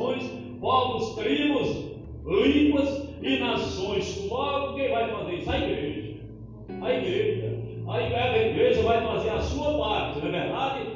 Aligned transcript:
nações, 0.00 0.32
povos, 0.60 1.14
tribos, 1.14 1.84
línguas 2.24 3.08
e 3.22 3.38
nações. 3.38 4.28
Logo, 4.28 4.74
quem 4.74 4.90
vai 4.90 5.10
fazer 5.10 5.34
isso? 5.34 5.50
A 5.50 5.58
igreja. 5.58 6.14
A 6.80 6.92
igreja. 6.94 7.60
A 7.86 8.38
igreja 8.38 8.82
vai 8.82 9.04
fazer 9.04 9.30
a 9.30 9.40
sua 9.40 9.78
parte, 9.78 10.20
não 10.20 10.28
é 10.28 10.30
verdade? 10.30 10.89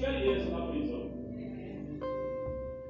Experiência 0.00 0.50
na 0.50 0.66
prisão. 0.68 1.10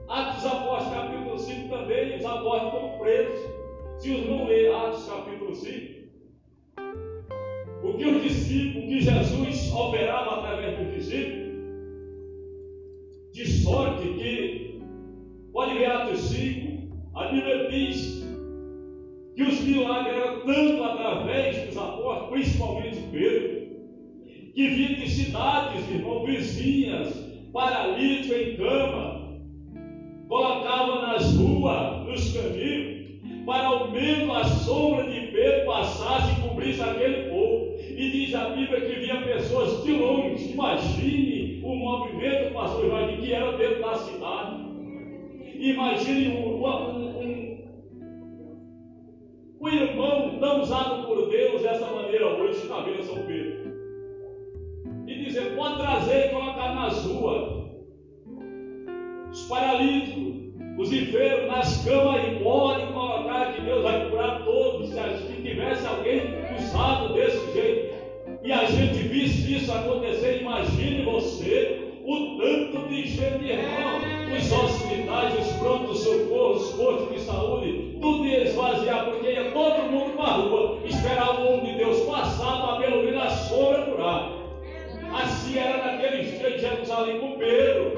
Atos 0.07 0.47
Apóstolos, 0.47 0.95
capítulo 0.95 1.39
5 1.41 1.69
também, 1.69 2.17
os 2.17 2.25
apóstolos 2.25 2.71
foram 2.71 2.99
presos. 3.01 3.51
Se 3.99 4.11
os 4.13 4.27
não 4.29 4.47
ler 4.47 4.73
Atos 4.73 5.07
capítulo 5.09 5.53
5, 5.53 6.09
o 7.83 7.95
que 7.95 8.05
os 8.05 8.23
discípulos, 8.23 8.85
o 8.85 8.87
que 8.87 9.01
Jesus 9.01 9.73
operava 9.73 10.37
através 10.37 10.79
dos 10.79 10.95
discípulos, 10.95 11.51
de 13.33 13.49
sorte 13.61 14.07
que, 14.15 14.60
que 24.61 24.69
vinha 24.69 24.95
de 24.95 25.09
cidades, 25.09 25.89
irmão, 25.89 26.23
vizinhas, 26.23 27.15
paralítico 27.51 28.35
em 28.35 28.57
cama, 28.57 29.41
colocava 30.29 31.01
nas 31.07 31.35
ruas, 31.35 32.07
nos 32.07 32.33
caminhos, 32.35 33.01
para 33.47 33.69
ao 33.69 33.91
menos 33.91 34.37
a 34.37 34.45
sombra 34.45 35.11
de 35.11 35.29
Pedro 35.29 35.65
passasse 35.65 36.33
e 36.33 36.47
cobrisse 36.47 36.83
aquele 36.83 37.31
povo. 37.31 37.75
E 37.79 38.11
diz 38.11 38.35
a 38.35 38.51
Bíblia 38.51 38.83
que 38.83 39.01
via 39.01 39.23
pessoas 39.23 39.83
de 39.83 39.93
longe. 39.93 40.53
Imagine 40.53 41.63
o 41.65 41.75
movimento, 41.75 42.53
pastor 42.53 42.85
Ivan, 42.85 43.17
que 43.17 43.33
era 43.33 43.57
dentro 43.57 43.81
da 43.81 43.95
cidade. 43.95 44.57
Imagine 45.59 46.37
um, 46.37 46.63
um, 46.63 47.19
um, 47.19 47.59
um 49.59 49.69
irmão 49.69 50.39
tão 50.39 50.61
usado 50.61 51.07
por 51.07 51.31
Deus 51.31 51.63
dessa 51.63 51.87
maneira 51.87 52.27
hoje 52.27 52.69
na 52.69 52.83
Vila 52.83 53.03
São 53.03 53.27
Pedro. 53.27 53.60
E 55.11 55.25
dizer, 55.25 55.57
pode 55.57 55.79
trazer 55.79 56.27
e 56.27 56.29
colocar 56.29 56.73
nas 56.73 57.05
ruas 57.05 57.69
os 59.33 59.43
paralíticos, 59.49 60.37
os 60.79 60.93
enfermos 60.93 61.49
nas 61.49 61.85
camas 61.85 62.29
e 62.29 62.45
pode 62.45 62.93
colocar 62.93 63.53
que 63.55 63.63
Deus 63.63 63.83
vai 63.83 64.09
curar 64.09 64.45
todos. 64.45 64.91
Se 64.91 65.43
tivesse 65.43 65.85
alguém 65.85 66.21
usado 66.57 67.13
desse 67.15 67.53
jeito 67.53 67.93
e 68.45 68.53
a 68.53 68.65
gente 68.67 69.09
visse 69.09 69.57
isso 69.57 69.73
acontecer, 69.73 70.43
imagine 70.43 71.03
você 71.03 71.91
o 72.07 72.39
tanto 72.39 72.89
de 72.89 73.09
gente, 73.09 73.53
Jerusalém 86.91 87.21
com 87.21 87.39
Pedro. 87.39 87.93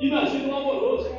Imagina 0.00 0.48
o 0.48 0.56
amoroso. 0.56 1.10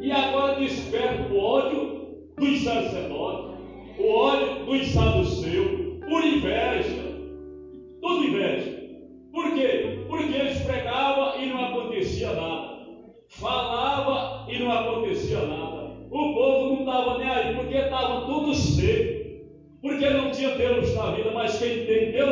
E 0.00 0.10
agora 0.10 0.56
desperta 0.56 1.32
o 1.32 1.38
ódio 1.38 2.26
dos 2.36 2.58
sacerdotes, 2.64 3.54
o 3.98 4.10
ódio 4.10 4.64
dos 4.66 4.86
saduceus, 4.88 6.00
por 6.08 6.24
inveja. 6.24 7.04
Tudo 8.00 8.24
inveja. 8.24 8.80
Por 9.32 9.54
quê? 9.54 10.06
Porque 10.08 10.34
eles 10.34 10.58
pregavam 10.62 11.40
e 11.40 11.46
não 11.46 11.64
acontecia 11.66 12.32
nada. 12.32 12.80
Falava 13.28 14.50
e 14.50 14.58
não 14.58 14.72
acontecia 14.72 15.46
nada. 15.46 16.00
O 16.10 16.34
povo 16.34 16.72
não 16.72 16.80
estava 16.80 17.18
nem 17.18 17.28
aí, 17.28 17.54
porque 17.54 17.76
estava 17.76 18.26
tudo 18.26 18.52
seco. 18.54 19.20
Porque 19.82 20.10
não 20.10 20.32
tinha 20.32 20.56
Deus 20.56 20.92
na 20.96 21.12
vida, 21.12 21.30
mas 21.32 21.58
quem 21.58 21.86
tem 21.86 22.10
Deus 22.10 22.29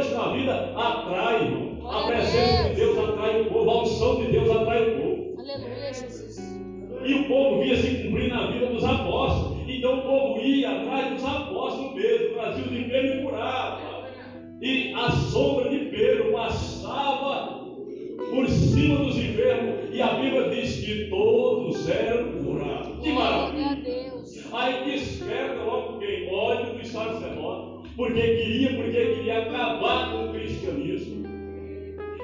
Porque 27.99 28.23
queria, 28.23 28.77
porque 28.77 29.07
queria 29.07 29.43
acabar 29.43 30.13
com 30.13 30.29
o 30.29 30.33
cristianismo. 30.33 31.27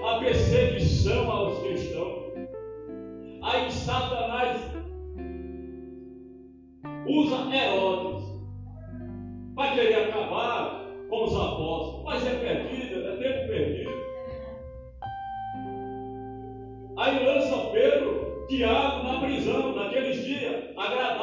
A 0.07 0.21
perseguição 0.21 1.29
aos 1.29 1.59
cristãos. 1.65 2.33
Aí 3.43 3.69
Satanás 3.73 4.73
usa 7.09 7.37
Herodes 7.53 8.25
para 9.57 9.75
querer 9.75 10.11
acabar 10.11 10.87
com 11.11 11.25
os 11.25 11.35
apóstolos, 11.35 12.05
mas 12.05 12.25
é 12.25 12.35
perdido, 12.35 13.09
é 13.09 13.17
tempo 13.17 13.49
perdido. 13.49 13.91
Aí 16.97 17.25
lança 17.25 17.71
Pedro, 17.73 18.47
Tiago 18.47 19.03
na 19.03 19.19
prisão, 19.19 19.75
naqueles 19.75 20.25
dias, 20.25 20.67
agradava 20.77 21.14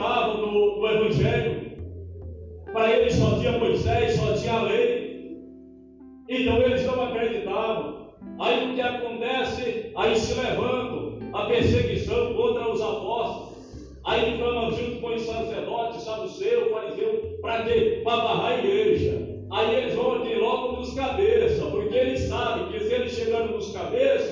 acreditavam 0.00 0.38
no, 0.38 0.80
no 0.80 0.88
Evangelho, 0.88 1.60
para 2.72 2.90
eles 2.90 3.14
só 3.14 3.38
tinha 3.38 3.52
Moisés, 3.52 4.14
só 4.14 4.32
tinha 4.32 4.54
a 4.54 4.62
lei. 4.62 5.10
Então 6.28 6.62
eles 6.62 6.86
não 6.86 7.02
acreditavam. 7.02 8.00
Aí 8.40 8.70
o 8.70 8.74
que 8.74 8.80
acontece? 8.80 9.92
Aí 9.94 10.16
se 10.16 10.32
levantam 10.32 11.18
a 11.34 11.44
perseguição 11.46 12.32
contra 12.34 12.72
os 12.72 12.80
apóstolos. 12.80 13.50
Aí 14.06 14.34
inflamam 14.34 14.70
junto 14.70 15.00
com 15.00 15.14
os 15.14 15.22
sacerdotes, 15.22 16.02
saduceu, 16.02 16.70
fariseu, 16.70 17.38
para 17.42 17.62
quê? 17.62 18.00
Para 18.02 18.22
barrar 18.22 18.52
a 18.52 18.58
igreja. 18.58 19.20
Aí 19.52 19.74
eles 19.74 19.94
vão 19.94 20.12
aqui 20.12 20.34
logo 20.36 20.78
nos 20.78 20.94
cabeças, 20.94 21.68
porque 21.68 21.94
eles 21.94 22.20
sabem 22.20 22.68
que 22.68 22.80
se 22.80 22.94
eles 22.94 23.12
chegando 23.12 23.52
nos 23.52 23.70
cabeças, 23.72 24.29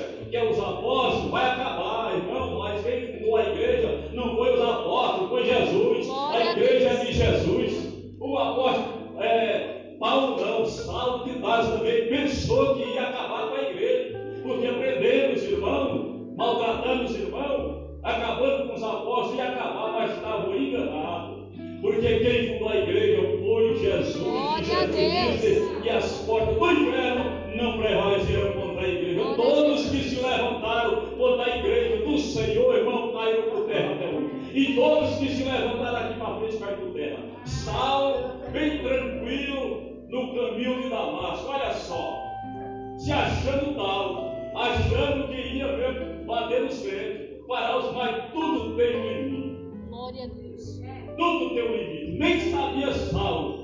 Tudo 51.19 51.55
tem 51.55 51.69
um 51.69 51.77
limite. 51.77 52.19
Nem 52.19 52.41
sabia 52.41 52.93
Saulo 52.93 53.59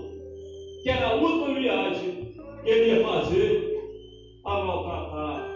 que 0.85 0.91
era 0.91 1.06
a 1.06 1.15
última 1.15 1.59
viagem 1.59 2.35
que 2.62 2.71
ele 2.71 2.95
ia 2.95 3.09
fazer 3.09 3.75
para 4.43 4.65
maltratar 4.65 5.51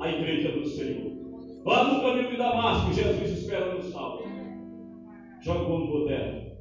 a 0.00 0.08
igreja 0.10 0.50
do 0.50 0.66
Senhor. 0.66 1.12
Lá 1.64 1.84
no 1.84 2.00
caminho 2.00 2.30
de 2.30 2.36
Damasco, 2.36 2.92
Jesus 2.92 3.30
espera 3.30 3.74
no 3.74 3.82
Saulo. 3.82 4.24
Jogou 5.40 5.78
no 5.78 5.92
poder. 5.92 6.58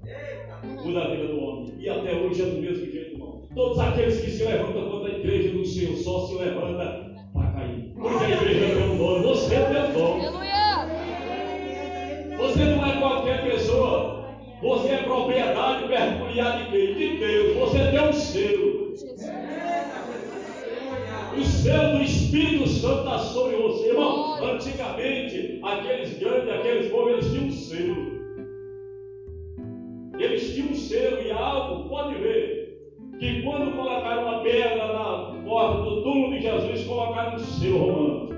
Muda 0.84 1.04
a 1.04 1.10
vida 1.10 1.28
do 1.28 1.40
homem. 1.40 1.74
E 1.80 1.90
até 1.90 2.14
hoje 2.14 2.44
é 2.44 2.46
do 2.46 2.62
mesmo 2.62 2.86
jeito, 2.86 3.14
irmão. 3.14 3.48
Todos 3.56 3.80
aqueles 3.80 4.20
que 4.20 4.30
se 4.30 4.44
levantam 4.44 4.92
contra 4.92 5.12
a 5.12 5.18
igreja 5.18 5.50
do 5.50 5.66
Senhor 5.66 5.96
só 5.96 6.28
se 6.28 6.36
levantam 6.36 7.16
para 7.34 7.52
cair. 7.54 7.94
A 7.98 8.30
igreja 8.30 8.77
propriedade 15.18 15.88
peculiar 15.88 16.58
de 16.58 16.72
quem? 16.72 16.94
De 16.94 17.18
Deus. 17.18 17.58
Você 17.58 17.92
tem 17.92 18.08
um 18.08 18.14
selo. 18.14 18.94
O 21.36 21.44
selo 21.44 21.98
do 21.98 22.04
Espírito 22.04 22.68
Santo 22.68 23.00
está 23.00 23.20
sobre 23.20 23.56
você, 23.58 23.90
irmão. 23.90 24.44
Antigamente, 24.44 25.60
aqueles 25.64 26.20
grandes, 26.20 26.50
aqueles 26.50 26.92
povos, 26.92 27.14
eles 27.14 27.32
tinham 27.32 27.46
um 27.46 27.52
selo. 27.52 28.18
Eles 30.20 30.54
tinham 30.54 30.70
um 30.70 30.76
selo 30.76 31.22
e 31.22 31.32
algo, 31.32 31.90
pode 31.90 32.16
ver, 32.16 32.80
que 33.20 33.42
quando 33.44 33.76
colocaram 33.76 34.24
uma 34.24 34.42
pedra 34.42 34.88
na 34.88 35.44
porta 35.46 35.82
do 35.84 36.04
túmulo 36.04 36.32
de 36.32 36.42
Jesus, 36.42 36.86
colocaram 36.86 37.36
um 37.36 37.40
selo 37.40 37.78
romano. 37.78 38.30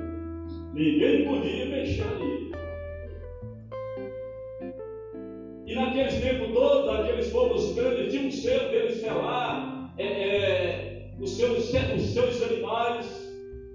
Ninguém 0.73 1.25
podia 1.25 1.65
mexer 1.65 2.03
ali. 2.03 2.38
Naqueles 5.79 6.21
tempos 6.21 6.53
todos, 6.53 6.89
aqueles 6.89 7.29
povos 7.29 7.73
grandes 7.73 8.11
tinham 8.11 8.27
um 8.27 8.31
selo 8.31 8.69
deles 8.69 8.99
selar 8.99 9.93
é, 9.97 10.05
é, 10.05 11.11
os, 11.19 11.31
seus, 11.31 11.73
os 11.73 12.01
seus 12.13 12.43
animais, 12.43 13.29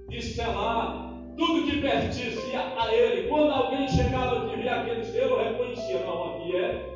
de 0.09 0.23
selar 0.23 1.13
tudo 1.37 1.67
que 1.67 1.81
pertencia 1.81 2.61
a 2.79 2.95
ele. 2.95 3.29
Quando 3.29 3.51
alguém 3.51 3.89
chegava 3.89 4.53
e 4.53 4.61
via 4.61 4.75
aquele 4.77 5.05
selo, 5.05 5.39
reconhecia, 5.39 6.01
não, 6.01 6.35
aqui 6.35 6.57
é, 6.57 6.87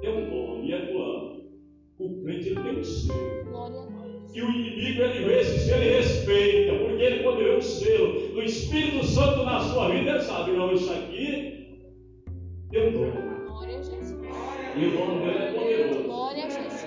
tem 0.00 0.10
um 0.10 0.28
dono, 0.28 0.64
e 0.64 0.72
é 0.72 0.86
fulano. 0.86 1.38
O 1.98 2.22
crente 2.22 2.48
ele 2.48 2.60
tem 2.60 2.78
um 2.78 2.84
selo. 2.84 3.98
E 4.34 4.42
o 4.42 4.50
inimigo 4.50 5.02
ele 5.02 5.34
esse 5.34 5.58
selo 5.60 5.82
e 5.82 5.88
respeita, 5.88 6.74
porque 6.84 7.02
ele 7.02 7.22
quando 7.22 7.38
vê 7.38 7.56
um 7.56 7.62
selo 7.62 8.28
do 8.34 8.42
Espírito 8.42 9.04
Santo 9.04 9.44
na 9.44 9.60
sua 9.60 9.88
vida, 9.88 10.10
ele 10.10 10.20
sabe, 10.20 10.52
não, 10.52 10.72
isso 10.72 10.92
aqui 10.92 11.66
tem 12.70 12.88
um 12.88 13.47
E 14.78 14.86
o 14.86 14.90
dono 14.92 15.20
dele 15.20 15.38
é 15.38 15.52
poderoso. 15.52 16.02
Glória 16.04 16.44
a 16.44 16.48
Jesus. 16.48 16.86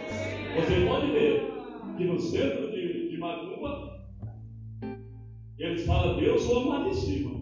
Você 0.56 0.86
pode 0.88 1.12
ver 1.12 1.54
que 1.98 2.06
no 2.06 2.18
centro 2.18 2.72
de, 2.72 3.10
de 3.10 3.18
Macumba, 3.18 4.00
eles 5.60 5.86
falam 5.86 6.16
Deus 6.18 6.50
ou 6.50 6.70
lá 6.70 6.88
de 6.88 6.96
cima. 6.96 7.42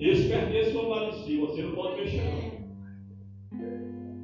Esse 0.00 0.28
pertence 0.28 0.74
ao 0.74 0.88
lá 0.88 1.10
de 1.10 1.24
cima, 1.24 1.46
você 1.46 1.60
não 1.60 1.74
pode 1.74 2.00
mexer 2.00 2.22
não. 2.22 2.58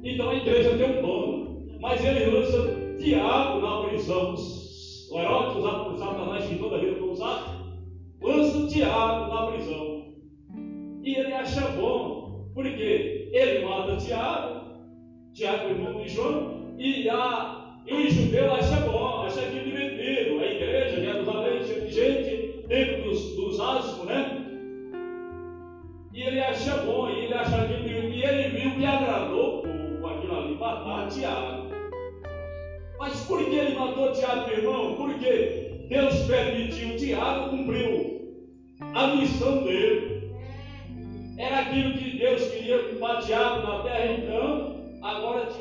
Então 0.03 0.29
a 0.29 0.35
igreja 0.35 0.75
tem 0.75 0.97
um 0.97 1.01
dono, 1.03 1.67
mas 1.79 2.03
ele 2.03 2.25
lança 2.25 2.97
diabo 2.97 3.61
na 3.61 3.87
prisão. 3.87 4.33
Os 4.33 5.11
Herodes, 5.11 5.57
usado 5.57 5.85
por 5.85 5.97
Satanás, 5.99 6.45
que 6.45 6.57
toda 6.57 6.79
vida 6.79 6.95
foi 6.97 7.09
usado, 7.09 7.77
lança 8.23 8.57
o 8.57 8.67
diabo 8.67 9.31
na 9.31 9.51
prisão. 9.51 10.15
E 11.03 11.15
ele 11.15 11.31
acha 11.31 11.61
bom, 11.73 12.49
porque 12.55 13.29
ele 13.31 13.65
mata 13.65 13.97
Tiago, 13.97 14.64
Tiago, 15.35 15.69
irmão 15.69 16.01
de 16.01 16.07
João, 16.07 16.75
e, 16.77 17.09
a, 17.09 17.81
e 17.85 17.93
o 17.93 18.09
judeu 18.09 18.53
acha 18.53 18.77
bom, 18.77 19.23
acha 19.23 19.41
que 19.41 19.65
divertido. 19.65 20.39
A 20.39 20.45
igreja, 20.45 21.01
Jerusalém, 21.01 21.61
cheia 21.61 21.81
de 21.81 21.91
gente, 21.91 22.67
dentro 22.69 23.03
dos, 23.03 23.35
dos 23.35 23.59
asmos, 23.59 24.05
né? 24.05 24.45
E 26.13 26.21
ele 26.21 26.39
acha 26.39 26.77
bom, 26.77 27.09
e 27.09 27.25
ele 27.25 27.33
acha 27.33 27.67
que 27.67 27.73
e 27.73 28.23
ele 28.23 28.57
viu 28.57 28.77
que 28.77 28.85
agradou 28.85 29.65
o 29.65 30.07
aquilo 30.07 30.37
ali, 30.37 30.55
matar 30.55 31.09
Tiago. 31.09 31.67
Mas 32.97 33.19
por 33.25 33.43
que 33.43 33.55
ele 33.55 33.75
matou 33.75 34.13
Tiago, 34.13 34.49
irmão? 34.49 34.95
Porque 34.95 35.85
Deus 35.89 36.15
permitiu, 36.27 36.95
Tiago 36.95 37.49
cumpriu 37.49 38.21
a 38.93 39.07
missão 39.07 39.65
dele. 39.65 40.15
Era 41.37 41.59
aquilo 41.59 41.97
que 41.97 42.17
Deus 42.17 42.47
queria 42.47 42.77
com 42.77 43.19
Tiago 43.19 43.67
na 43.67 43.79
terra, 43.79 44.13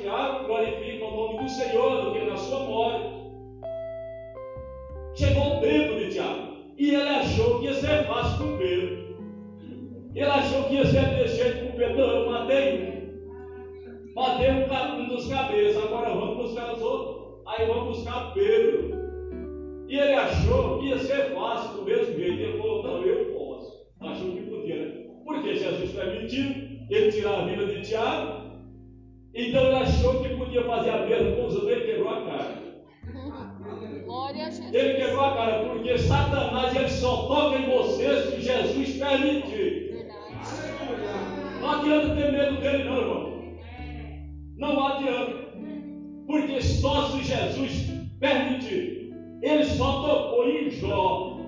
Tiago 0.04 0.46
glorifica 0.46 1.02
o 1.06 1.16
nome 1.16 1.44
do 1.44 1.48
Senhor 1.48 2.04
do 2.04 2.12
que 2.12 2.26
na 2.26 2.36
sua 2.36 2.58
morte. 2.64 3.08
Chegou 5.14 5.56
o 5.56 5.60
tempo 5.62 5.98
de 5.98 6.10
Tiago. 6.10 6.56
E 6.76 6.94
ele 6.94 7.08
achou 7.08 7.58
que 7.58 7.66
ia 7.68 7.72
ser 7.72 8.04
fácil 8.04 8.44
com 8.44 8.58
Pedro. 8.58 9.16
Ele 10.14 10.26
achou 10.26 10.64
que 10.64 10.74
ia 10.74 10.84
ser 10.84 11.06
desse 11.06 11.42
jeito 11.42 11.72
com 11.72 11.78
Pedro. 11.78 11.96
Não, 11.96 12.16
eu 12.16 12.30
matei 12.30 12.82
um. 12.82 14.14
Matei 14.14 14.50
um, 14.50 15.00
um 15.00 15.08
dos 15.08 15.26
cabeças. 15.26 15.82
Agora 15.82 16.10
vamos 16.10 16.36
buscar 16.36 16.74
os 16.74 16.82
outros. 16.82 17.42
Aí 17.46 17.66
vamos 17.66 17.96
buscar 17.96 18.34
Pedro. 18.34 18.90
E 19.88 19.96
ele 19.96 20.12
achou 20.12 20.80
que 20.80 20.88
ia 20.88 20.98
ser 20.98 21.34
fácil 21.34 21.78
do 21.78 21.84
mesmo 21.84 22.14
jeito. 22.14 22.42
Ele 22.42 22.58
falou, 22.58 22.82
não, 22.82 23.02
eu 23.04 23.32
posso. 23.32 23.86
Achou 24.00 24.32
que 24.32 24.42
podia, 24.42 24.84
né? 24.84 25.06
Porque 25.24 25.56
Jesus 25.56 25.92
permitiu 25.92 26.44
ele 26.90 27.10
tirar 27.10 27.40
a 27.40 27.46
vida 27.46 27.64
de 27.64 27.80
Tiago. 27.80 28.43
Então 29.34 29.66
ele 29.66 29.74
achou 29.74 30.22
que 30.22 30.36
podia 30.36 30.62
fazer 30.62 30.90
a 30.90 31.06
mesma 31.06 31.36
coisa 31.36 31.66
dele, 31.66 31.86
quebrou 31.86 32.08
a 32.08 32.22
cara. 32.24 32.64
Glória 34.04 34.46
a 34.46 34.50
Jesus. 34.50 34.72
Ele 34.72 34.94
quebrou 34.94 35.24
a 35.24 35.34
cara, 35.34 35.68
porque 35.68 35.98
Satanás 35.98 36.76
ele 36.76 36.88
só 36.88 37.26
toca 37.26 37.58
em 37.58 37.68
você 37.68 38.22
se 38.22 38.40
Jesus 38.40 38.96
permitir. 38.96 39.90
Verdade. 39.92 41.60
Não 41.60 41.70
adianta 41.70 42.14
ter 42.14 42.32
medo 42.32 42.60
dele, 42.60 42.84
não, 42.84 42.98
irmão. 42.98 43.34
Não 44.56 44.86
adianta. 44.86 45.44
Porque 46.26 46.60
só 46.60 47.08
se 47.08 47.24
Jesus 47.24 47.90
permitir. 48.20 49.12
Ele 49.42 49.64
só 49.64 50.00
tocou 50.00 50.48
em 50.48 50.70
Jó. 50.70 51.40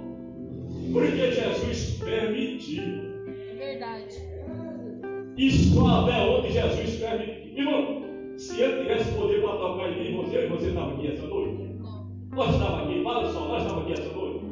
Porque 0.92 1.32
Jesus 1.32 1.98
permitiu. 1.98 2.82
É 3.28 3.54
verdade. 3.54 4.16
E 5.36 5.50
só 5.50 6.02
até 6.02 6.20
onde 6.22 6.50
Jesus 6.50 6.96
permitiu. 6.96 7.35
Irmão, 7.56 8.02
se 8.36 8.60
ele 8.60 8.82
tivesse 8.82 9.14
poder 9.14 9.40
para 9.40 9.56
tocar 9.56 9.90
em 9.90 10.12
mim, 10.12 10.16
você, 10.18 10.46
você 10.46 10.68
estava 10.68 10.92
aqui 10.92 11.08
essa 11.08 11.26
noite? 11.26 11.80
Nós 12.32 12.52
estávamos 12.52 12.90
aqui, 12.90 13.02
fala 13.02 13.32
só, 13.32 13.48
nós 13.48 13.62
estávamos 13.62 13.90
aqui 13.90 14.02
essa 14.02 14.14
noite. 14.14 14.44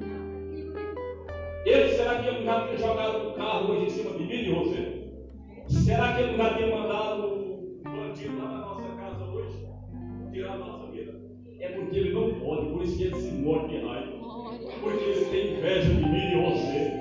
Ele, 1.66 1.88
será 1.90 2.22
que 2.22 2.28
ele 2.28 2.44
já 2.44 2.66
tinha 2.66 2.78
jogado 2.78 3.28
o 3.28 3.32
carro 3.34 3.72
hoje 3.72 3.84
em 3.84 3.90
cima 3.90 4.10
de 4.12 4.24
mim 4.24 4.32
e 4.32 4.54
você? 4.54 5.04
Será 5.68 6.14
que 6.14 6.22
ele 6.22 6.36
já 6.38 6.54
tinha 6.54 6.74
mandado 6.74 7.26
um 7.26 7.82
bandido 7.82 8.38
lá 8.38 8.48
na 8.48 8.58
nossa 8.60 8.88
casa 8.96 9.24
hoje? 9.24 9.68
Tirar 10.32 10.52
a 10.54 10.56
nossa 10.56 10.90
vida? 10.90 11.20
É 11.60 11.68
porque 11.68 11.98
ele 11.98 12.12
não 12.14 12.34
pode, 12.40 12.70
por 12.70 12.82
isso 12.82 12.96
que 12.96 13.04
ele 13.04 13.16
se 13.16 13.32
morde 13.32 13.68
de 13.68 13.84
raiva. 13.84 14.12
Porque 14.80 15.04
ele 15.04 15.24
tem 15.26 15.58
inveja 15.58 15.88
de 15.90 16.08
mim 16.08 16.32
e 16.32 16.42
você. 16.42 16.93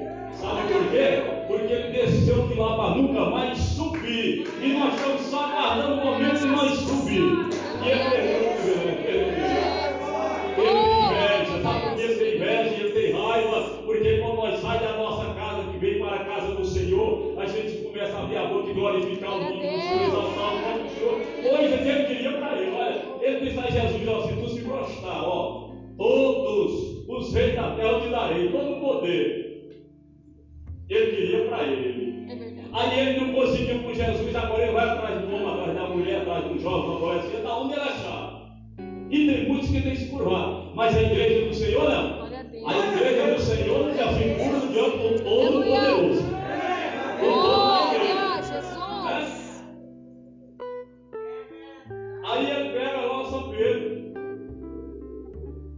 Aí 52.25 52.49
ele 52.49 52.71
pega 52.71 53.01
lá 53.01 53.25
São 53.25 53.49
Pedro. 53.49 54.13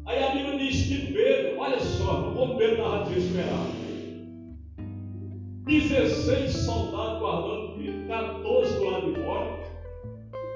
Aí 0.06 0.24
a 0.24 0.30
Bíblia 0.30 0.60
diz 0.60 0.88
que 0.88 1.12
Pedro, 1.12 1.60
olha 1.60 1.80
só, 1.80 2.32
como 2.36 2.58
Pedro 2.58 2.76
estava 2.76 3.04
desesperado. 3.06 3.86
16 5.66 6.52
soldados 6.52 7.20
guardando 7.20 7.76
Pedro, 7.76 8.08
14 8.08 8.76
do 8.76 8.86
lado 8.86 9.12
de 9.12 9.20
fora, 9.20 9.48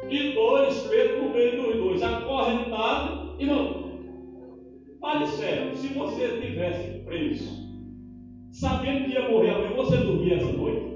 e 0.07 0.33
dois 0.33 0.87
Pedro 0.87 1.23
no 1.23 1.29
meio 1.31 1.57
dos 1.57 1.77
dois, 1.79 2.03
acorrentado, 2.03 3.35
não. 3.39 3.79
Fale 5.01 5.25
sério, 5.25 5.75
se 5.75 5.87
você 5.87 6.39
tivesse 6.39 7.03
preso, 7.03 7.49
sabendo 8.51 9.05
que 9.05 9.13
ia 9.13 9.27
morrer 9.27 9.49
amanhã, 9.49 9.73
você 9.73 9.97
dormia 9.97 10.35
essa 10.35 10.51
noite? 10.51 10.88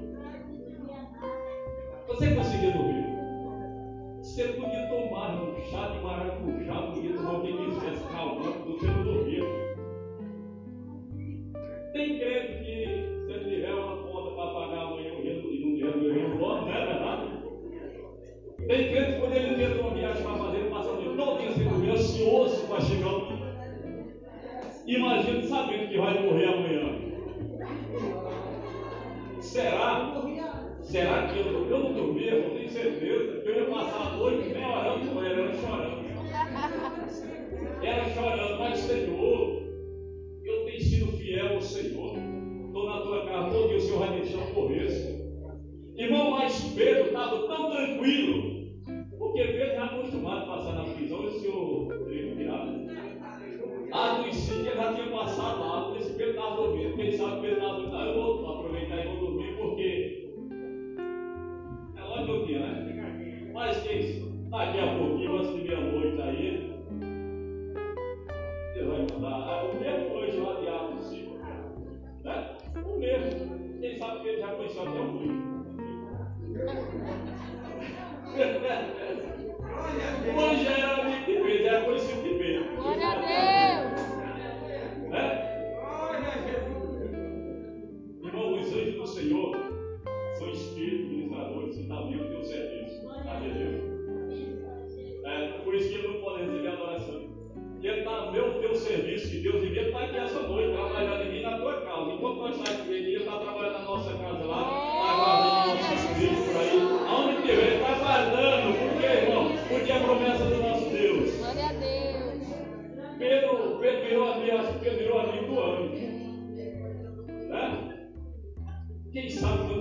Imagina 24.94 25.42
sabendo 25.42 25.88
que 25.88 25.98
vai 25.98 26.22
morrer 26.22 26.46
amanhã. 26.46 26.94
Será? 29.40 30.12
Será 30.82 31.26
que 31.26 31.38
eu, 31.38 31.46
eu 31.46 31.63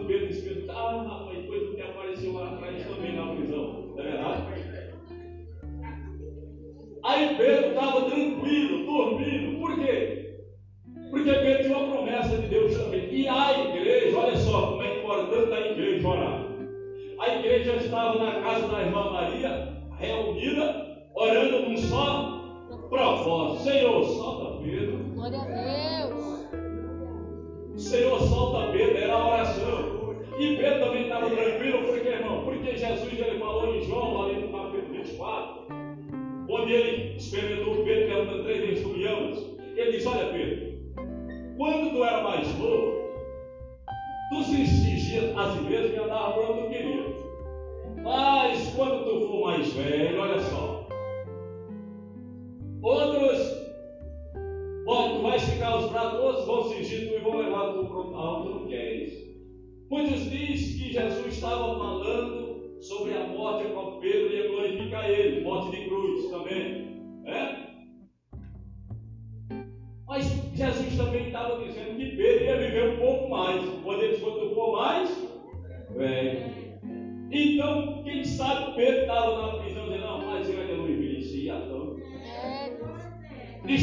Pedro 0.02 0.28
disse, 0.28 0.42
Pedro, 0.42 0.72
ah, 0.72 1.06
rapaz, 1.08 1.38
depois 1.38 1.62
do 1.68 1.76
que 1.76 1.82
apareceu 1.82 2.34
lá 2.34 2.50
atrás 2.52 2.86
também 2.86 3.16
na 3.16 3.36
prisão. 3.36 3.94
Não 3.96 4.00
é 4.00 4.04
verdade? 4.04 4.44
Aí 7.04 7.36
Pedro 7.36 7.70
estava 7.70 8.10
tranquilo, 8.10 8.86
dormindo. 8.86 9.60
Por 9.60 9.76
quê? 9.76 10.40
Porque 11.10 11.32
Pedro 11.32 11.64
tinha 11.64 11.78
uma 11.78 11.96
promessa 11.96 12.38
de 12.38 12.48
Deus 12.48 12.78
também. 12.78 13.14
E 13.14 13.28
a 13.28 13.68
igreja, 13.68 14.18
olha 14.18 14.38
só 14.38 14.68
como 14.68 14.84
é 14.84 15.00
importante 15.00 15.54
a 15.54 15.72
igreja 15.72 16.08
orar. 16.08 16.44
A 17.20 17.36
igreja 17.36 17.76
estava 17.76 18.18
na 18.18 18.42
casa 18.42 18.68
da 18.68 18.82
irmã 18.82 19.12
Maria, 19.12 19.78
reunida, 19.98 20.98
orando 21.14 21.70
num 21.70 21.78
só 21.78 22.68
propósito. 22.90 23.64
Senhor, 23.64 24.04
solta 24.06 24.64
Pedro. 24.64 24.98
Glória 25.14 25.40
a 25.40 26.08
Deus. 26.08 26.44
Senhor, 27.76 28.20
solta 28.22 28.72
Pedro, 28.72 28.98
era 28.98 29.14
a 29.14 29.28
oração. 29.28 29.63
E 30.38 30.58
Pedro 30.58 30.80
também 30.80 31.04
estava 31.04 31.30
tranquilo, 31.30 31.84
por 31.84 32.00
quê, 32.00 32.10
irmão? 32.10 32.44
Porque 32.44 32.76
Jesus 32.76 33.14
ele 33.14 33.40
falou 33.40 33.76
em 33.76 33.82
João, 33.84 34.24
ali 34.24 34.42
no 34.42 34.50
capítulo 34.50 34.94
24, 34.94 35.68
onde 36.50 36.74
ele 36.74 37.18
experimentou 37.18 37.84
Pedro 37.84 38.08
perguntando 38.08 38.44
três 38.44 38.62
vezes: 38.62 38.84
Tu? 38.84 39.58
Ele 39.76 39.92
disse: 39.92 40.08
Olha, 40.08 40.26
Pedro, 40.26 40.74
quando 41.56 41.92
tu 41.92 42.04
era 42.04 42.22
mais 42.24 42.58
novo, 42.58 42.94
tu 44.30 44.44
se 44.44 44.62
exigia 44.62 45.40
a 45.40 45.52
si 45.52 45.62
mesmo 45.62 45.96
e 45.96 46.00
andava 46.00 46.34
para 46.34 46.52
onde 46.52 46.62
tu 46.64 46.70
queria. 46.70 47.06
Mas 48.04 48.74
quando 48.76 49.06
tu 49.06 49.23
estava 61.44 61.78
falando 61.78 62.82
sobre 62.82 63.14
a 63.14 63.28
morte 63.28 63.68
com 63.74 64.00
Pedro 64.00 64.32
e 64.32 64.38
ia 64.38 64.48
glorificar 64.48 65.10
ele, 65.10 65.42
morte 65.42 65.78
de 65.78 65.90
cruz 65.90 66.30
também. 66.30 67.04
É? 67.26 67.64
Mas 70.08 70.26
Jesus 70.56 70.96
também 70.96 71.28
estava 71.28 71.62
dizendo 71.62 71.98
que 71.98 72.16
Pedro 72.16 72.46
ia 72.46 72.58
viver 72.58 72.94
um 72.94 72.98
pouco 72.98 73.30
mais. 73.30 73.62
Quando 73.84 74.04
ele 74.04 74.18
tu 74.18 74.56
for 74.56 74.72
mais, 74.72 75.10
velho. 75.98 76.54
Então, 77.30 78.04
quem 78.04 78.24
sabe 78.24 78.76
Pedro 78.76 79.02
estava 79.02 79.42
na 79.42 79.60
prisão 79.60 79.86
dizendo, 79.86 80.02
não, 80.02 80.26
mas 80.26 80.50
eu 80.50 80.62
ainda 80.62 80.78
não 80.78 80.90
envelhecia 80.90 81.56
tanto. 81.56 82.00
É, 82.46 82.78
E 83.66 83.78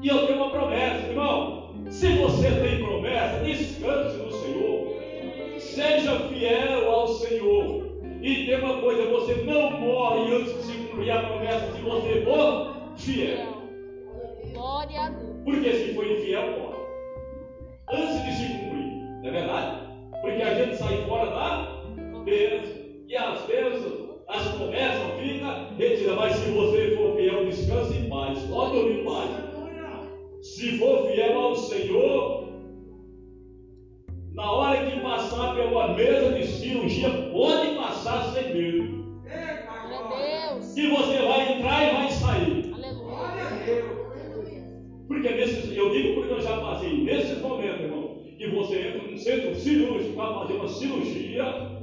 E 0.00 0.08
eu 0.08 0.26
tenho 0.26 0.38
uma 0.38 0.50
promessa, 0.50 1.08
irmão. 1.08 1.74
Se 1.90 2.06
você 2.18 2.50
tem 2.50 2.84
promessa, 2.84 3.42
descanse 3.44 4.16
no 4.16 4.30
Senhor. 4.30 5.58
Seja 5.58 6.20
fiel 6.28 6.90
ao 6.90 7.08
Senhor. 7.08 7.88
E 8.22 8.46
tem 8.46 8.58
uma 8.58 8.80
coisa, 8.80 9.10
você 9.10 9.34
não 9.44 9.70
morre 9.80 10.34
antes 10.34 10.54
de 10.54 10.62
se 10.62 10.72
cumprir 10.72 11.10
a 11.10 11.22
promessa 11.22 11.72
se 11.72 11.80
você 11.82 12.22
for 12.24 12.74
fiel. 12.96 13.58
Glória 14.52 15.00
a 15.00 15.08
Deus. 15.10 15.36
Porque 15.44 15.72
se 15.72 15.94
for 15.94 16.06
infiel, 16.06 16.42
morre. 16.58 16.78
Antes 17.90 18.24
de 18.24 18.32
se 18.32 18.52
cumprir. 18.52 18.86
Não 19.22 19.28
é 19.28 19.30
verdade? 19.32 19.80
Porque 20.20 20.42
a 20.42 20.54
gente 20.54 20.76
sai 20.76 21.04
fora 21.08 21.30
da 21.30 21.82
bênção. 22.24 22.76
E 23.08 23.16
às 23.16 23.44
vezes 23.46 23.92
as 24.28 24.48
promessas 24.48 25.20
ficam 25.20 25.66
retiradas. 25.76 26.18
Mas 26.18 26.36
se 26.36 26.50
você 26.50 26.96
for 26.96 27.16
fiel, 27.16 27.46
descanse 27.46 27.98
em 27.98 28.08
paz. 28.08 28.38
Pode 28.42 28.72
dormir 28.72 29.00
em 29.00 29.04
paz. 29.04 29.47
Se 30.58 30.76
for 30.76 31.06
fiel 31.06 31.38
ao 31.38 31.54
Senhor, 31.54 32.48
na 34.32 34.50
hora 34.50 34.90
que 34.90 34.98
passar 34.98 35.54
pela 35.54 35.94
mesa 35.94 36.32
de 36.32 36.44
cirurgia, 36.44 37.30
pode 37.30 37.76
passar 37.76 38.32
sem 38.32 38.52
medo. 38.52 39.22
Glória 39.22 39.98
a 40.00 40.48
Deus. 40.48 40.76
E 40.76 40.88
você 40.88 41.18
vai 41.18 41.52
entrar 41.52 41.84
e 41.84 41.94
vai 41.94 42.10
sair. 42.10 42.72
Aleluia. 42.74 43.84
Porque 45.06 45.30
nesses, 45.30 45.76
eu 45.76 45.90
digo 45.90 46.14
porque 46.14 46.32
eu 46.32 46.40
já 46.40 46.60
passei 46.60 47.04
nesses 47.04 47.40
momentos, 47.40 47.82
irmão, 47.82 48.16
que 48.36 48.50
você 48.50 48.80
entra 48.80 49.08
num 49.08 49.16
centro 49.16 49.54
cirúrgico 49.54 50.16
para 50.16 50.40
fazer 50.40 50.54
uma 50.54 50.68
cirurgia. 50.68 51.77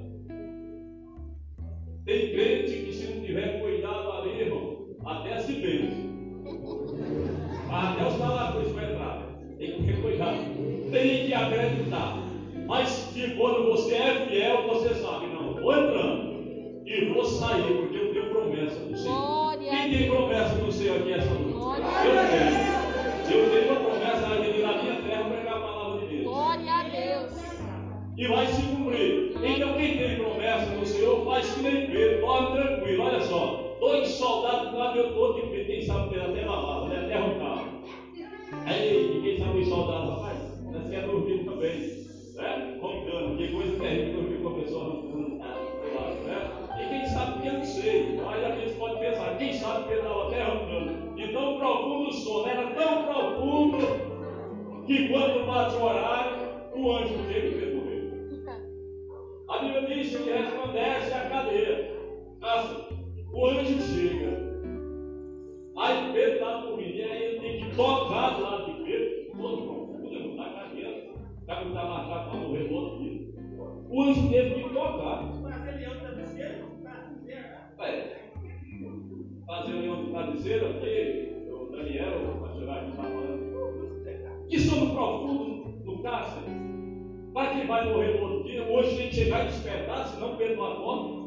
Quem 87.56 87.68
vai 87.68 87.90
morrer 87.90 88.20
no 88.20 88.24
outro 88.28 88.44
dia, 88.44 88.64
hoje 88.64 88.98
tem 88.98 89.08
que 89.08 89.16
chegar 89.16 89.46
e 89.46 89.48
despertar, 89.48 90.08
senão 90.08 90.36
Pedro 90.36 90.58
não 90.58 90.74
acorda. 90.74 91.26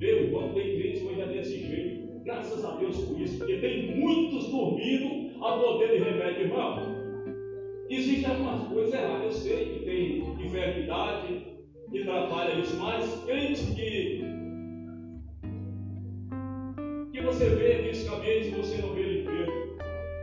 Meu 0.00 0.22
irmão, 0.24 0.52
tem 0.52 0.76
crente 0.76 1.04
hoje 1.04 1.20
é 1.20 1.26
desse 1.26 1.60
jeito. 1.60 2.24
Graças 2.24 2.64
a 2.64 2.72
Deus 2.72 2.98
por 3.04 3.20
isso, 3.20 3.38
porque 3.38 3.58
tem 3.58 3.94
muitos 3.96 4.48
dormindo 4.48 5.44
a 5.44 5.58
poder 5.58 5.90
de 5.90 5.98
remédio, 5.98 6.46
irmão. 6.46 6.78
Existem 7.88 8.28
algumas 8.28 8.66
coisas 8.66 8.94
erradas, 8.94 9.24
eu 9.24 9.32
sei 9.32 9.64
que 9.66 9.84
tem 9.84 10.44
enfermidade 10.44 11.46
que 11.92 12.02
trabalha 12.02 12.58
isso, 12.58 12.76
mas 12.76 13.24
crente 13.26 13.64
que, 13.76 14.24
que 17.12 17.20
você 17.20 17.48
vê 17.50 17.74
fisicamente, 17.84 18.50
você 18.50 18.82
não 18.82 18.92
vê 18.92 19.02
ele 19.02 19.20
enfermo, 19.20 19.52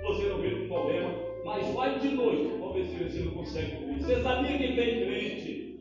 você 0.04 0.28
não 0.28 0.38
vê 0.40 0.52
com 0.52 0.68
problema, 0.68 1.10
mas 1.46 1.74
vai 1.74 2.00
de 2.00 2.10
noite, 2.10 2.61
ver 2.74 3.10
se 3.10 3.24
consegue. 3.30 4.00
Você 4.00 4.22
sabia 4.22 4.58
que 4.58 4.76
tem 4.76 5.06
crente 5.06 5.80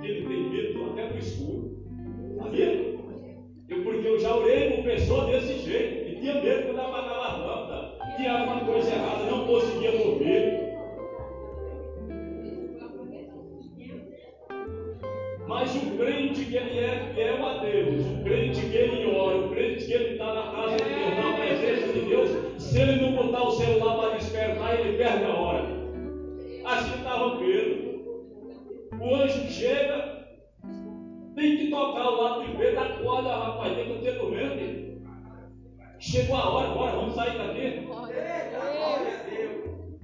que 0.00 0.06
ele 0.06 0.26
tem 0.26 0.50
medo 0.50 0.90
até 0.90 1.08
no 1.08 1.18
escuro? 1.18 1.70
Sabia? 2.38 2.90
Eu, 3.68 3.84
porque 3.84 4.08
eu 4.08 4.18
já 4.18 4.34
orei 4.34 4.70
com 4.70 4.82
pessoa 4.82 5.26
desse 5.26 5.58
jeito, 5.58 6.08
e 6.08 6.20
tinha 6.20 6.34
medo 6.42 6.66
quando 6.66 6.80
apagava 6.80 7.24
a 7.24 7.36
lâmpada, 7.36 8.16
tinha 8.16 8.32
alguma 8.32 8.64
coisa 8.64 8.90
errada, 8.90 9.24
não 9.30 9.46
conseguia 9.46 9.92
dormir. 9.92 10.60
Mas 15.46 15.76
o 15.76 15.96
crente 15.96 16.44
que 16.44 16.56
ele 16.56 16.78
é 16.78 17.12
fiel 17.14 17.46
a 17.46 17.49
Deus, 17.49 17.49
Chegou 36.40 36.52
a 36.52 36.54
hora, 36.54 36.74
bora, 36.74 36.92
vamos 36.92 37.14
sair 37.14 37.36
daqui. 37.36 37.86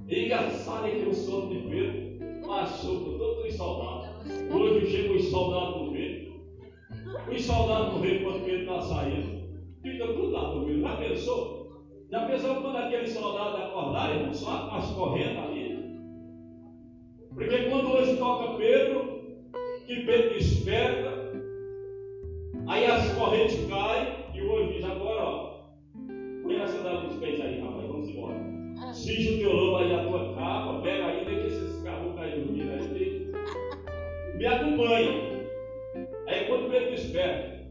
Engraçado 0.07 0.87
é 0.87 0.91
que 0.91 1.09
o 1.09 1.49
de 1.49 1.59
Pedro 1.69 2.47
passou 2.47 3.01
por 3.01 3.19
todos 3.19 3.47
os 3.47 3.55
soldados. 3.55 4.31
Hoje 4.55 4.87
chega 4.87 5.15
os 5.15 5.25
soldados 5.31 5.75
do 5.77 5.93
rei. 5.93 6.31
Os 7.33 7.43
soldados 7.43 7.95
do 7.95 8.01
rei, 8.01 8.23
quando 8.23 8.45
Pedro 8.45 8.61
está 8.61 8.81
saindo, 8.83 9.49
fica 9.83 10.07
tudo 10.09 10.31
lá 10.31 10.51
dormindo. 10.51 10.83
Já 10.83 10.97
pensou? 10.97 11.87
Já 12.11 12.27
pensou 12.27 12.57
quando 12.57 12.77
aqueles 12.77 13.11
soldados 13.11 13.61
acordarem, 13.61 14.35
só 14.35 14.69
as 14.73 14.91
correntes 14.91 15.39
ali? 15.39 15.97
Porque 17.33 17.71
quando 17.71 17.93
hoje 17.93 18.17
toca 18.19 18.59
Pedro, 18.59 19.23
que 19.87 20.05
Pedro 20.05 20.35
desperta, 20.35 21.33
aí 22.69 22.85
as 22.85 23.15
correntes 23.15 23.67
caem, 23.71 24.27
e 24.35 24.41
anjo 24.41 24.73
diz 24.75 24.85
agora, 24.85 25.25
ó, 25.25 25.46
Cinge 29.07 29.35
o 29.35 29.39
teu 29.39 29.53
lobo 29.53 29.77
aí 29.77 29.95
a 29.95 30.03
tua 30.03 30.35
capa, 30.35 30.81
pega 30.83 31.07
aí, 31.07 31.25
deixa 31.25 31.47
esses 31.47 31.81
caboclos 31.85 32.19
aí 32.19 32.41
dormindo 32.41 32.73
aí, 32.73 33.33
me 34.37 34.47
acompanha. 34.47 35.13
Aí 36.27 36.49
quando 36.49 36.69
Pedro 36.69 36.91
desperta, 36.91 37.69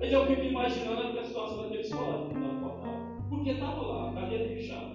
eu 0.00 0.26
fico 0.26 0.42
imaginando 0.42 1.18
a 1.18 1.24
situação 1.24 1.64
daquele 1.64 1.82
soldados 1.82 2.28
que 2.28 2.34
estavam 2.34 2.60
cortados. 2.60 3.28
Porque 3.28 3.50
estava 3.50 3.82
lá, 3.82 4.12
cadeia 4.12 4.48
fechada. 4.48 4.94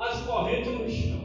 As 0.00 0.20
correntes 0.22 0.72
no 0.72 0.88
chão. 0.88 1.21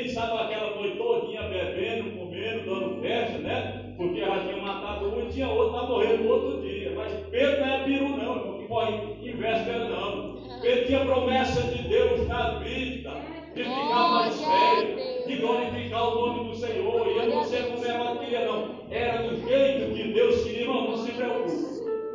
Quem 0.00 0.08
sabe 0.08 0.32
aquela 0.32 0.74
noite 0.76 0.96
todinha 0.96 1.42
bebendo, 1.42 2.16
comendo, 2.16 2.64
dando 2.64 3.02
festa, 3.02 3.36
né? 3.36 3.92
Porque 3.98 4.20
já 4.20 4.40
tinha 4.40 4.56
matado 4.56 5.14
um 5.14 5.28
e 5.28 5.30
tinha 5.30 5.46
outro 5.46 5.74
para 5.74 5.88
morrer 5.88 6.16
no 6.16 6.30
outro 6.30 6.62
dia. 6.62 6.94
Mas 6.96 7.12
Pedro 7.30 7.60
não 7.60 7.74
é 7.74 7.84
peru 7.84 8.08
não, 8.08 8.36
irmão, 8.36 8.58
que 8.58 8.66
morre 8.66 8.94
em 9.22 9.36
véspera 9.36 9.90
não. 9.90 10.38
Pedro 10.62 10.86
tinha 10.86 11.04
promessa 11.04 11.60
de 11.64 11.82
Deus 11.86 12.26
na 12.28 12.60
vida 12.60 13.10
de 13.54 13.62
ficar 13.62 14.08
mais 14.08 14.40
velho, 14.40 15.26
de 15.26 15.36
glorificar 15.36 16.08
o 16.08 16.14
nome 16.14 16.48
do 16.48 16.56
Senhor. 16.56 17.06
E 17.06 17.16
eu 17.18 17.28
não 17.28 17.44
sei 17.44 17.62
como 17.64 17.84
ela 17.84 18.16
queria, 18.16 18.46
não. 18.46 18.70
Era 18.90 19.22
do 19.24 19.36
jeito 19.46 19.94
que 19.94 20.12
Deus 20.14 20.44
queria, 20.44 20.62
irmão, 20.62 20.88
não 20.92 20.96
se 20.96 21.12
preocupe. 21.12 21.70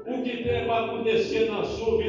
O 0.07 0.23
que 0.23 0.43
vai 0.43 0.85
acontecer 0.85 1.51
na 1.51 1.63
sua 1.63 1.99
vida, 1.99 2.04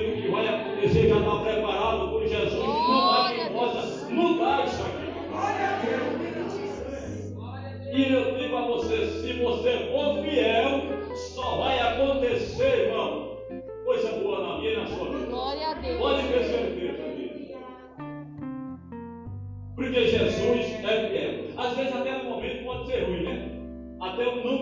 Até 24.17 24.29
o 24.29 24.56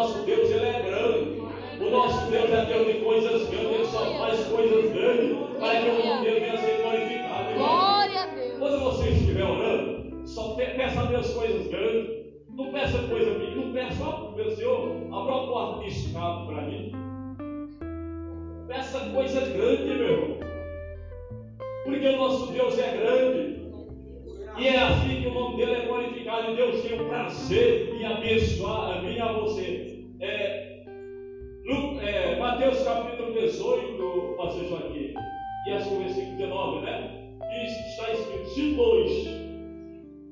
nosso 0.00 0.22
Deus 0.24 0.50
ele 0.50 0.64
é 0.64 0.82
grande. 0.82 1.40
O 1.84 1.90
nosso 1.90 2.30
Deus 2.30 2.50
é 2.50 2.64
Deus 2.66 2.86
de 2.86 2.92
coisas 3.04 3.48
grandes, 3.50 3.70
Ele 3.74 3.84
só 3.86 4.04
faz 4.18 4.44
coisas 4.46 4.92
grandes 4.92 5.36
para 5.58 5.80
que 5.80 5.88
o 5.90 6.04
nome 6.06 6.24
dele 6.24 6.40
venha 6.40 6.56
ser 6.58 6.82
glorificado. 6.82 7.54
Glória 7.54 8.20
a 8.22 8.26
Deus. 8.26 8.58
Quando 8.58 8.80
você 8.80 9.08
estiver 9.10 9.44
orando, 9.44 10.26
só 10.28 10.54
pe- 10.54 10.66
peça 10.76 11.00
a 11.00 11.04
Deus 11.04 11.30
coisas 11.34 11.66
grandes. 11.68 12.20
Não 12.48 12.72
peça 12.72 12.98
coisa 13.08 13.30
pequena, 13.30 13.56
não 13.56 13.72
peça 13.72 13.94
só 13.96 14.32
meu 14.36 14.50
Senhor, 14.50 14.96
abra 15.12 15.34
a 15.34 15.46
porta 15.46 15.80
de 15.84 15.88
escape 15.88 16.46
para 16.46 16.62
mim. 16.62 16.92
Peça 18.68 19.00
coisa 19.14 19.40
grande, 19.40 19.84
meu 19.84 19.96
irmão. 20.12 20.36
Porque 21.84 22.06
o 22.08 22.16
nosso 22.16 22.52
Deus 22.52 22.78
é 22.78 22.96
grande. 22.96 23.60
E 24.58 24.66
é 24.68 24.78
assim 24.78 25.22
que 25.22 25.28
o 25.28 25.34
nome 25.34 25.56
dele 25.56 25.72
é 25.74 25.86
glorificado. 25.86 26.52
E 26.52 26.56
Deus 26.56 26.82
tem 26.82 27.00
o 27.00 27.04
prazer 27.08 27.94
em 27.98 28.04
abençoar 28.04 28.98
a 28.98 29.02
mim 29.02 29.14
e 29.16 29.20
a 29.20 29.32
você. 29.32 29.79
É, 30.20 30.84
Lu- 31.64 31.98
é, 32.00 32.38
Mateus 32.38 32.82
capítulo 32.82 33.32
18, 33.32 34.34
pastor 34.36 34.64
Joaquim, 34.66 35.14
e 35.66 35.70
acho 35.70 35.88
que 35.88 35.96
o 35.96 35.98
versículo 35.98 36.36
19, 36.36 36.80
né? 36.80 37.10
Diz 37.50 37.74
que 37.74 37.88
está 37.88 38.10
escrito: 38.12 38.46
se 38.46 38.74
dois 38.74 39.26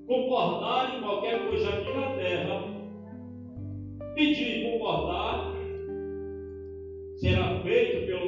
concordarem 0.07 0.99
em 0.99 1.03
qualquer 1.03 1.49
coisa 1.49 1.69
aqui 1.71 1.93
na 1.93 2.17
terra, 2.17 2.65
pedir 4.15 4.59
e 4.59 4.73
concordar, 4.73 5.55
será 7.17 7.63
feito 7.63 8.07
pelo 8.07 8.27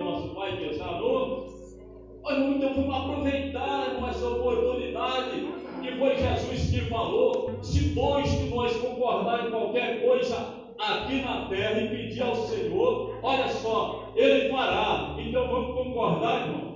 aqui 10.95 11.23
na 11.23 11.47
terra 11.49 11.81
e 11.81 11.89
pedir 11.89 12.23
ao 12.23 12.35
Senhor, 12.35 13.19
olha 13.23 13.49
só, 13.49 14.13
Ele 14.17 14.49
fará. 14.51 15.17
Então 15.19 15.47
vamos 15.49 15.75
concordar, 15.77 16.47
irmão. 16.49 16.71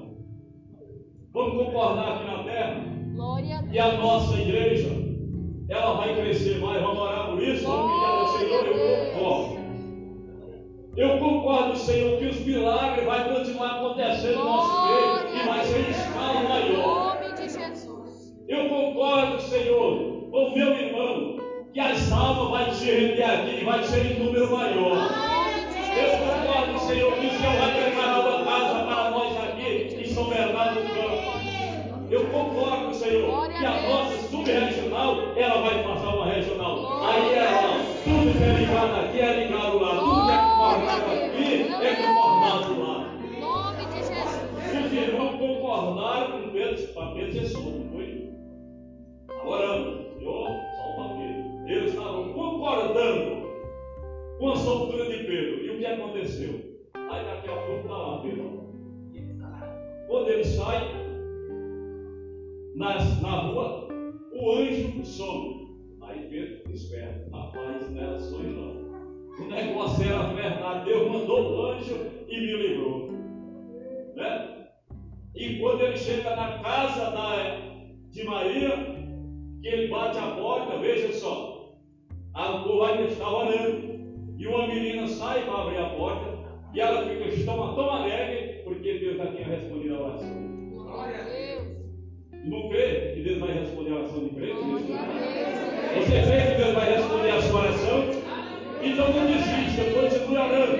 Vamos 1.32 1.64
concordar 1.64 2.14
aqui 2.16 2.24
na 2.26 2.42
terra. 2.44 2.84
Glória 3.14 3.58
a 3.58 3.74
E 3.74 3.78
a 3.78 3.88
Deus. 3.90 4.02
nossa 4.02 4.40
igreja, 4.40 4.90
ela 5.68 5.94
vai 5.94 6.14
crescer 6.14 6.58
mais. 6.60 6.80
Vamos 6.82 6.98
orar 7.00 7.30
por 7.30 7.42
isso? 7.42 7.66
Vamos 7.66 7.92
pedir 7.92 8.04
ao 8.06 8.26
Senhor, 8.38 8.66
eu 8.66 9.12
concordo. 9.14 9.64
Eu 10.96 11.18
concordo, 11.18 11.76
Senhor, 11.76 12.18
que 12.20 12.26
os 12.26 12.40
milagres 12.46 13.04
vão 13.04 13.34
continuar 13.34 13.70
acontecendo 13.80 14.38
no 14.38 14.44
nosso 14.44 14.86
meio 14.86 15.42
e 15.42 15.46
vai 15.48 15.64
ser 15.64 15.78
em 15.80 15.90
escala 15.90 16.40
Em 16.40 16.48
maior. 16.48 17.16
nome 17.20 17.34
de 17.34 17.48
Jesus. 17.48 18.34
Eu 18.46 18.68
concordo, 18.68 19.40
Senhor, 19.40 20.28
com 20.30 20.50
meu 20.54 20.68
irmão, 20.72 20.93
que 21.74 21.80
as 21.80 22.12
almas 22.12 22.50
vai 22.50 22.72
se 22.72 22.84
render 22.84 23.24
aqui 23.24 23.64
vai 23.64 23.82
ser 23.82 24.06
em 24.06 24.20
número 24.20 24.48
maior. 24.48 25.10
Eu 25.96 26.18
concordo, 26.18 26.78
Senhor, 26.86 27.12
que 27.14 27.26
o 27.26 27.30
Senhor 27.30 27.56
vai 27.56 27.74
preparar 27.74 28.20
uma 28.20 28.44
casa 28.44 28.84
para 28.84 29.10
nós 29.10 29.36
aqui 29.42 29.96
em 30.00 30.06
São 30.06 30.28
Bernardo 30.28 30.80
do 30.80 30.88
Campo. 30.94 32.08
Eu 32.08 32.26
concordo, 32.26 32.94
Senhor, 32.94 33.48
que 33.48 33.64
a 33.66 33.82
nossa 33.82 34.28
subregional, 34.28 34.83
que 55.84 55.90
aconteceu? 55.92 56.60
Aí 56.94 57.26
daqui 57.26 57.48
a 57.50 57.56
pouco 57.56 57.82
está 57.82 57.96
lá 57.96 58.20
Pedro. 58.22 58.64
Quando 60.08 60.28
ele 60.30 60.44
sai 60.44 60.80
nas, 62.74 63.20
na 63.20 63.40
rua, 63.42 63.88
o 64.32 64.52
anjo 64.52 65.04
some. 65.04 65.76
Aí 66.00 66.26
Pedro 66.30 66.68
desperta. 66.68 67.28
Rapaz, 67.36 67.90
não 67.90 68.02
era 68.02 68.18
sonho 68.18 68.50
não. 68.50 69.44
O 69.44 69.48
negócio 69.50 70.06
era 70.06 70.32
verdade. 70.32 70.86
Deus 70.86 71.10
mandou 71.10 71.52
o 71.52 71.66
anjo 71.66 71.94
e 72.28 72.40
me 72.40 72.56
livrou. 72.56 73.12
Né? 74.14 74.68
E 75.34 75.58
quando 75.58 75.82
ele 75.82 75.98
chega 75.98 76.34
na 76.34 76.60
casa 76.60 77.10
da, 77.10 77.60
de 78.10 78.24
Maria, 78.24 78.70
que 79.60 79.68
ele 79.68 79.88
bate 79.88 80.16
a 80.16 80.30
porta, 80.30 80.78
veja 80.78 81.12
só, 81.12 81.76
a 82.32 82.64
ainda 82.86 83.02
está 83.02 83.28
orando. 83.28 83.94
E 84.36 84.46
uma 84.46 84.66
menina 84.66 84.93
abrir 85.64 85.78
a 85.78 85.88
porta, 85.90 86.38
e 86.72 86.80
ela 86.80 87.06
fica 87.06 87.44
tão, 87.44 87.74
tão 87.74 87.90
alegre, 87.90 88.62
porque 88.64 88.98
Deus 88.98 89.16
já 89.16 89.26
tinha 89.26 89.48
respondido 89.48 89.94
a 89.94 90.00
oração. 90.00 90.70
Glória 90.70 91.20
a 91.20 91.24
Deus. 91.24 91.74
Não 92.44 92.68
crê 92.68 93.12
que 93.14 93.22
Deus 93.22 93.38
vai 93.38 93.52
responder 93.52 93.90
a 93.90 93.94
oração 93.94 94.24
de 94.24 94.30
crente? 94.30 94.54
Você 95.96 96.22
crê 96.22 96.40
que 96.42 96.62
Deus 96.62 96.74
vai 96.74 96.92
responder 96.92 97.30
a 97.30 97.42
sua 97.42 97.60
oração? 97.60 98.04
Então 98.82 99.12
não 99.12 99.26
desista, 99.26 99.84
continue 99.94 100.36
orando, 100.36 100.76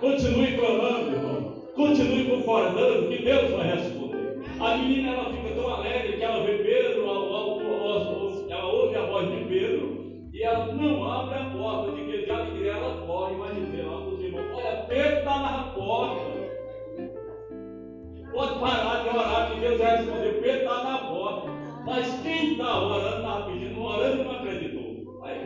continue 0.00 0.56
clamando, 0.56 1.12
irmão. 1.12 1.38
Continue 1.76 2.24
concordando 2.24 3.08
que 3.08 3.22
Deus 3.22 3.50
vai 3.52 3.76
responder. 3.76 4.40
A 4.58 4.76
menina 4.76 5.12
ela 5.12 5.32
fica 5.32 5.54
tão 5.54 5.72
alegre 5.72 6.16
que 6.16 6.24
ela 6.24 6.44
vê 6.44 6.58
Pedro, 6.58 7.02
ela 7.02 8.66
ouve 8.66 8.96
a 8.96 9.02
voz 9.02 9.30
de 9.30 9.44
Pedro 9.44 10.28
e 10.32 10.42
ela 10.42 10.72
não 10.72 11.04
abre 11.10 11.38
a 11.38 11.50
porta, 11.50 11.92
Quem 22.68 22.76
está 22.76 22.86
orando, 22.86 23.16
estava 23.16 23.50
pedindo, 23.50 23.82
orando 23.82 24.20
e 24.20 24.24
não 24.24 24.32
acreditou. 24.32 25.24
Aí, 25.24 25.40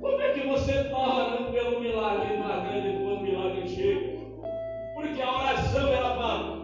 como 0.00 0.20
é 0.20 0.32
que 0.32 0.48
você 0.48 0.72
está 0.72 0.98
orando 0.98 1.52
pelo 1.52 1.80
milagre 1.80 2.34
e 2.34 2.38
não 2.38 2.52
acreditou 2.52 3.14
o 3.14 3.22
milagre 3.22 3.68
chega? 3.68 4.18
Porque 4.96 5.22
a 5.22 5.38
oração 5.38 5.88
era 5.92 6.14
para 6.16 6.62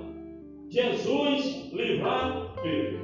Jesus 0.70 1.72
livrar 1.72 2.52
Pedro. 2.60 2.98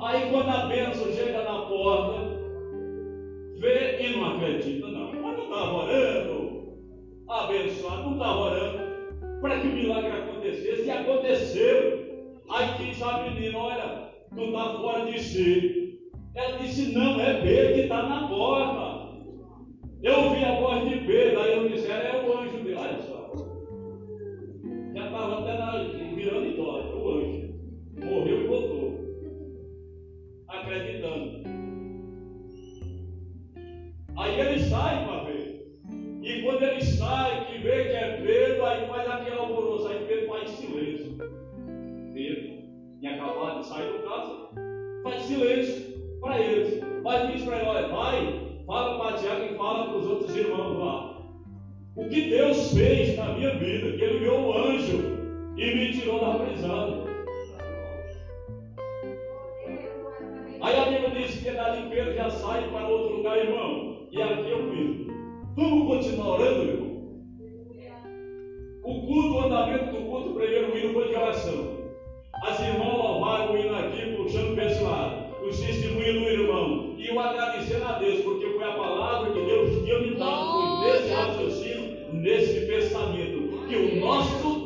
Aí 0.00 0.30
quando 0.30 0.48
a 0.48 0.66
bênção 0.66 1.12
chega 1.12 1.42
na 1.42 1.66
porta, 1.66 2.18
vê 3.58 4.00
e 4.00 4.16
não 4.16 4.36
acredita, 4.36 4.86
não. 4.86 5.12
Mas 5.12 5.36
não 5.36 5.44
estava 5.44 5.74
orando, 5.74 6.78
abençoado, 7.28 8.02
não 8.04 8.12
estava 8.12 8.40
orando 8.40 8.92
para 9.42 9.60
que 9.60 9.66
o 9.66 9.72
milagre 9.72 10.12
acontecesse, 10.12 10.86
e 10.86 10.90
aconteceu. 10.90 12.02
Aí 12.48 12.68
diz 12.78 13.02
a 13.02 13.22
menina: 13.22 13.58
Olha, 13.58 13.91
tu 14.34 14.44
está 14.44 14.64
fora 14.78 15.10
de 15.10 15.20
si. 15.20 15.98
Ela 16.34 16.58
disse: 16.58 16.92
Não, 16.92 17.20
é 17.20 17.40
Pedro 17.42 17.74
que 17.74 17.80
está 17.80 18.02
na 18.02 18.28
porta. 18.28 19.02
Eu 20.02 20.20
ouvi 20.24 20.44
a 20.44 20.60
voz 20.60 20.88
de 20.88 20.96
Pedro, 21.06 21.21
silêncio 45.42 46.20
para 46.20 46.40
eles. 46.40 46.82
Mas 47.02 47.32
diz 47.32 47.42
para 47.42 47.56
ele, 47.56 47.88
vai, 47.88 48.64
fala 48.66 48.98
para 48.98 49.16
Tiago 49.18 49.44
e 49.44 49.56
fala 49.56 49.86
para 49.86 49.96
os 49.96 50.06
outros 50.06 50.36
irmãos 50.36 50.78
lá. 50.78 51.12
O 51.96 52.08
que 52.08 52.30
Deus 52.30 52.72
fez 52.72 53.16
na 53.16 53.34
minha 53.34 53.54
vida, 53.56 53.96
que 53.96 54.02
ele 54.02 54.16
enviou 54.16 54.38
um 54.38 54.56
anjo 54.56 54.98
e 55.56 55.74
me 55.74 55.92
tirou 55.92 56.20
da 56.20 56.38
prisão. 56.38 57.04
Aí 60.62 60.76
a 60.76 60.84
Bíblia 60.84 61.10
diz 61.10 61.42
que 61.42 61.50
dali 61.50 61.90
Pedro 61.90 62.14
já 62.14 62.30
sai 62.30 62.70
para 62.70 62.86
outro 62.86 63.16
lugar, 63.16 63.36
irmão. 63.36 64.06
E 64.12 64.22
aqui 64.22 64.48
eu 64.48 64.70
fiz. 64.70 65.06
Vamos 65.56 65.88
continuar 65.88 66.38
orando, 66.38 66.62
irmão? 66.62 66.92
O 68.84 69.06
culto, 69.06 69.34
o 69.34 69.40
andamento 69.40 69.92
do 69.92 70.06
culto, 70.06 70.30
o 70.30 70.34
primeiro 70.34 70.76
hino 70.78 70.92
foi 70.92 71.08
de 71.08 71.14
oração. 71.14 71.82
As 72.42 72.60
irmãs 72.60 72.96
louvaram 72.96 73.52
o 73.52 73.58
hino 73.58 73.76
aqui, 73.76 74.16
puxando 74.16 74.54
para 74.54 74.64
esse 74.64 74.82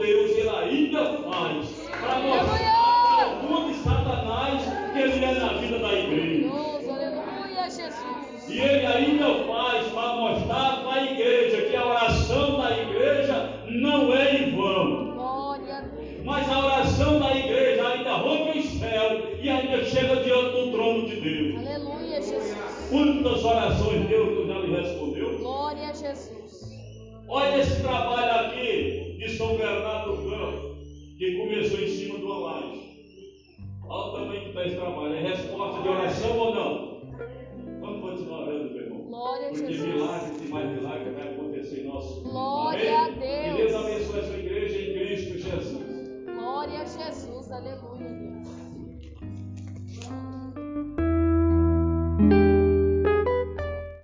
Deus 0.07 0.31
ele 0.37 0.49
ainda 0.49 1.05
faz 1.19 1.67
para 2.01 2.19
mostrar 2.21 3.17
para 3.17 3.27
o 3.27 3.43
mundo 3.43 3.75
Satanás 3.75 4.63
que 4.93 4.99
ele 5.01 5.25
é 5.25 5.35
na 5.35 5.49
vida 5.55 5.81
da 5.81 5.93
igreja. 5.93 6.47
E 8.49 8.61
ele 8.61 8.87
ainda 8.87 9.45
faz. 9.47 9.56